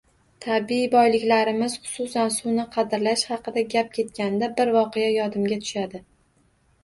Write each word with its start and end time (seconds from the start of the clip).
Tabiiy 0.43 0.85
boyliklarimiz, 0.93 1.73
xususan, 1.87 2.31
suvni 2.37 2.65
qadrlash 2.77 3.25
haqida 3.33 3.63
gap 3.73 3.93
ketganida, 3.97 4.49
bir 4.61 4.71
voqea 4.79 5.11
yodimga 5.17 5.61
tushadi 5.67 6.03